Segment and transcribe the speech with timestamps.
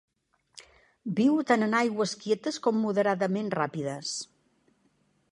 [1.17, 4.15] Viu tant en aigües quietes com moderadament ràpides.